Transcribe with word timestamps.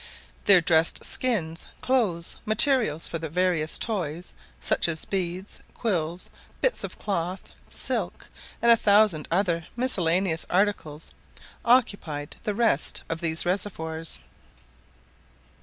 Their 0.45 0.61
dressed 0.61 1.05
skins, 1.05 1.67
clothes, 1.81 2.37
materials 2.43 3.07
for 3.07 3.19
their 3.19 3.29
various 3.29 3.77
toys, 3.77 4.33
such 4.59 4.87
as 4.87 5.05
beads, 5.05 5.59
quills, 5.75 6.31
bits 6.59 6.83
of 6.83 6.97
cloth, 6.97 7.51
silk, 7.69 8.27
with 8.61 8.71
a 8.71 8.77
thousand 8.77 9.27
other 9.29 9.67
miscellaneous 9.75 10.43
articles, 10.49 11.11
occupied 11.63 12.35
the 12.45 12.55
rest 12.55 13.03
of 13.09 13.21
these 13.21 13.45
reservoirs. 13.45 14.19